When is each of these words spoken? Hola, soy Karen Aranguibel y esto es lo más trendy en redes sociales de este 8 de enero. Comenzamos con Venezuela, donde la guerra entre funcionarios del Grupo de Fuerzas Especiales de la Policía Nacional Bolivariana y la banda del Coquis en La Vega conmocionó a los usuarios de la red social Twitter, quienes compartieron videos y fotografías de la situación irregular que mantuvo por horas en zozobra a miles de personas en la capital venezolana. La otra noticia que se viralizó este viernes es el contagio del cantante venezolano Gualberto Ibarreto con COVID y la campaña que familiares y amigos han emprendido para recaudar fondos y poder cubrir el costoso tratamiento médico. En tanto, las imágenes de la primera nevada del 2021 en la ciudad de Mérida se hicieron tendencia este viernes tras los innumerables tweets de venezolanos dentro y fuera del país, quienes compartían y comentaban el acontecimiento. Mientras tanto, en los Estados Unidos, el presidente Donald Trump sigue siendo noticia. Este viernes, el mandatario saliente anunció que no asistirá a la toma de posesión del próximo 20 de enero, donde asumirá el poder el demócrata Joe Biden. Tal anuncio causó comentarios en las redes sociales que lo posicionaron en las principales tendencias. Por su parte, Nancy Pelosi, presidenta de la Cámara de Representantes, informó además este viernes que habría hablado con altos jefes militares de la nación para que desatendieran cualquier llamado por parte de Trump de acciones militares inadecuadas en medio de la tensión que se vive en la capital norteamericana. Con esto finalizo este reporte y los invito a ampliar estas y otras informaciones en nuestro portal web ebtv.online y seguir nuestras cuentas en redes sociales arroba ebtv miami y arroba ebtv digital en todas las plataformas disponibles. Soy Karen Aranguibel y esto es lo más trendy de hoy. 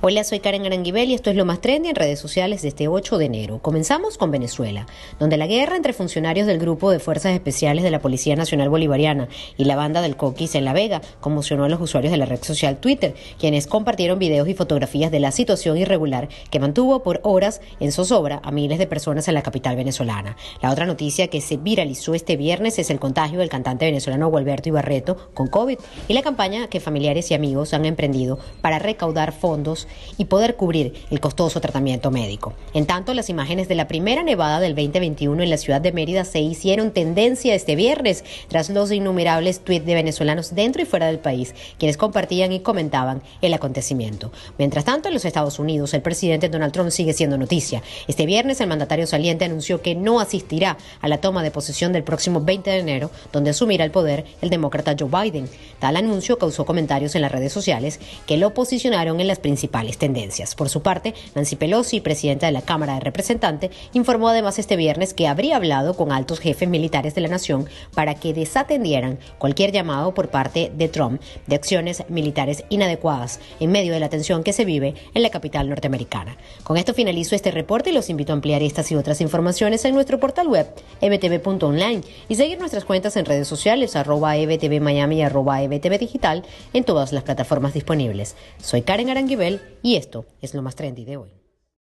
Hola, 0.00 0.22
soy 0.22 0.38
Karen 0.38 0.64
Aranguibel 0.64 1.10
y 1.10 1.14
esto 1.14 1.28
es 1.28 1.34
lo 1.34 1.44
más 1.44 1.60
trendy 1.60 1.88
en 1.88 1.96
redes 1.96 2.20
sociales 2.20 2.62
de 2.62 2.68
este 2.68 2.86
8 2.86 3.18
de 3.18 3.24
enero. 3.24 3.58
Comenzamos 3.58 4.16
con 4.16 4.30
Venezuela, 4.30 4.86
donde 5.18 5.36
la 5.36 5.48
guerra 5.48 5.74
entre 5.74 5.92
funcionarios 5.92 6.46
del 6.46 6.60
Grupo 6.60 6.92
de 6.92 7.00
Fuerzas 7.00 7.32
Especiales 7.32 7.82
de 7.82 7.90
la 7.90 7.98
Policía 7.98 8.36
Nacional 8.36 8.68
Bolivariana 8.68 9.26
y 9.56 9.64
la 9.64 9.74
banda 9.74 10.00
del 10.00 10.14
Coquis 10.14 10.54
en 10.54 10.64
La 10.64 10.72
Vega 10.72 11.02
conmocionó 11.18 11.64
a 11.64 11.68
los 11.68 11.80
usuarios 11.80 12.12
de 12.12 12.16
la 12.16 12.26
red 12.26 12.40
social 12.44 12.78
Twitter, 12.78 13.16
quienes 13.40 13.66
compartieron 13.66 14.20
videos 14.20 14.46
y 14.46 14.54
fotografías 14.54 15.10
de 15.10 15.18
la 15.18 15.32
situación 15.32 15.76
irregular 15.76 16.28
que 16.48 16.60
mantuvo 16.60 17.02
por 17.02 17.18
horas 17.24 17.60
en 17.80 17.90
zozobra 17.90 18.40
a 18.44 18.52
miles 18.52 18.78
de 18.78 18.86
personas 18.86 19.26
en 19.26 19.34
la 19.34 19.42
capital 19.42 19.74
venezolana. 19.74 20.36
La 20.62 20.70
otra 20.70 20.86
noticia 20.86 21.26
que 21.26 21.40
se 21.40 21.56
viralizó 21.56 22.14
este 22.14 22.36
viernes 22.36 22.78
es 22.78 22.90
el 22.90 23.00
contagio 23.00 23.40
del 23.40 23.48
cantante 23.48 23.86
venezolano 23.86 24.28
Gualberto 24.28 24.68
Ibarreto 24.68 25.16
con 25.34 25.48
COVID 25.48 25.78
y 26.06 26.12
la 26.12 26.22
campaña 26.22 26.68
que 26.68 26.78
familiares 26.78 27.32
y 27.32 27.34
amigos 27.34 27.74
han 27.74 27.84
emprendido 27.84 28.38
para 28.62 28.78
recaudar 28.78 29.32
fondos 29.32 29.87
y 30.16 30.26
poder 30.26 30.56
cubrir 30.56 30.92
el 31.10 31.20
costoso 31.20 31.60
tratamiento 31.60 32.10
médico. 32.10 32.54
En 32.74 32.86
tanto, 32.86 33.14
las 33.14 33.30
imágenes 33.30 33.68
de 33.68 33.74
la 33.74 33.88
primera 33.88 34.22
nevada 34.22 34.60
del 34.60 34.74
2021 34.74 35.42
en 35.42 35.50
la 35.50 35.56
ciudad 35.56 35.80
de 35.80 35.92
Mérida 35.92 36.24
se 36.24 36.40
hicieron 36.40 36.90
tendencia 36.90 37.54
este 37.54 37.76
viernes 37.76 38.24
tras 38.48 38.70
los 38.70 38.92
innumerables 38.92 39.60
tweets 39.60 39.86
de 39.86 39.94
venezolanos 39.94 40.54
dentro 40.54 40.82
y 40.82 40.86
fuera 40.86 41.06
del 41.06 41.18
país, 41.18 41.54
quienes 41.78 41.96
compartían 41.96 42.52
y 42.52 42.60
comentaban 42.60 43.22
el 43.42 43.54
acontecimiento. 43.54 44.32
Mientras 44.58 44.84
tanto, 44.84 45.08
en 45.08 45.14
los 45.14 45.24
Estados 45.24 45.58
Unidos, 45.58 45.94
el 45.94 46.02
presidente 46.02 46.48
Donald 46.48 46.72
Trump 46.72 46.90
sigue 46.90 47.12
siendo 47.12 47.38
noticia. 47.38 47.82
Este 48.06 48.26
viernes, 48.26 48.60
el 48.60 48.68
mandatario 48.68 49.06
saliente 49.06 49.44
anunció 49.44 49.82
que 49.82 49.94
no 49.94 50.20
asistirá 50.20 50.76
a 51.00 51.08
la 51.08 51.18
toma 51.18 51.42
de 51.42 51.50
posesión 51.50 51.92
del 51.92 52.02
próximo 52.02 52.40
20 52.40 52.70
de 52.70 52.78
enero, 52.78 53.10
donde 53.32 53.50
asumirá 53.50 53.84
el 53.84 53.90
poder 53.90 54.24
el 54.40 54.50
demócrata 54.50 54.94
Joe 54.98 55.08
Biden. 55.08 55.48
Tal 55.78 55.96
anuncio 55.96 56.38
causó 56.38 56.64
comentarios 56.64 57.14
en 57.14 57.22
las 57.22 57.32
redes 57.32 57.52
sociales 57.52 58.00
que 58.26 58.36
lo 58.36 58.54
posicionaron 58.54 59.20
en 59.20 59.26
las 59.26 59.38
principales 59.38 59.77
tendencias. 59.98 60.54
Por 60.54 60.68
su 60.68 60.82
parte, 60.82 61.14
Nancy 61.34 61.56
Pelosi, 61.56 62.00
presidenta 62.00 62.46
de 62.46 62.52
la 62.52 62.62
Cámara 62.62 62.94
de 62.94 63.00
Representantes, 63.00 63.70
informó 63.92 64.28
además 64.28 64.58
este 64.58 64.76
viernes 64.76 65.14
que 65.14 65.26
habría 65.26 65.56
hablado 65.56 65.94
con 65.94 66.12
altos 66.12 66.40
jefes 66.40 66.68
militares 66.68 67.14
de 67.14 67.20
la 67.20 67.28
nación 67.28 67.68
para 67.94 68.14
que 68.14 68.34
desatendieran 68.34 69.18
cualquier 69.38 69.72
llamado 69.72 70.14
por 70.14 70.28
parte 70.28 70.72
de 70.74 70.88
Trump 70.88 71.20
de 71.46 71.56
acciones 71.56 72.04
militares 72.08 72.64
inadecuadas 72.68 73.40
en 73.60 73.70
medio 73.70 73.92
de 73.92 74.00
la 74.00 74.08
tensión 74.08 74.42
que 74.42 74.52
se 74.52 74.64
vive 74.64 74.94
en 75.14 75.22
la 75.22 75.30
capital 75.30 75.68
norteamericana. 75.68 76.36
Con 76.64 76.76
esto 76.76 76.94
finalizo 76.94 77.34
este 77.34 77.50
reporte 77.50 77.90
y 77.90 77.92
los 77.92 78.10
invito 78.10 78.32
a 78.32 78.34
ampliar 78.34 78.62
estas 78.62 78.90
y 78.90 78.96
otras 78.96 79.20
informaciones 79.20 79.84
en 79.84 79.94
nuestro 79.94 80.18
portal 80.18 80.48
web 80.48 80.66
ebtv.online 81.00 82.02
y 82.28 82.34
seguir 82.34 82.58
nuestras 82.58 82.84
cuentas 82.84 83.16
en 83.16 83.24
redes 83.24 83.48
sociales 83.48 83.96
arroba 83.96 84.36
ebtv 84.36 84.80
miami 84.80 85.18
y 85.18 85.22
arroba 85.22 85.62
ebtv 85.62 85.98
digital 85.98 86.44
en 86.72 86.84
todas 86.84 87.12
las 87.12 87.22
plataformas 87.22 87.74
disponibles. 87.74 88.36
Soy 88.60 88.82
Karen 88.82 89.10
Aranguibel 89.10 89.60
y 89.82 89.96
esto 89.96 90.26
es 90.40 90.54
lo 90.54 90.62
más 90.62 90.74
trendy 90.74 91.04
de 91.04 91.16
hoy. 91.16 91.37